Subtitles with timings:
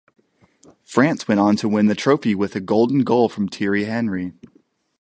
[0.81, 4.33] France went on to win the trophy with a golden goal from Thierry Henry.